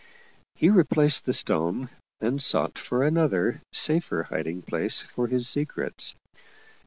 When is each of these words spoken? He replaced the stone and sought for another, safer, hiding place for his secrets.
He 0.55 0.69
replaced 0.69 1.25
the 1.25 1.31
stone 1.33 1.91
and 2.21 2.41
sought 2.41 2.79
for 2.79 3.03
another, 3.03 3.61
safer, 3.71 4.23
hiding 4.23 4.63
place 4.63 5.01
for 5.03 5.27
his 5.27 5.47
secrets. 5.47 6.15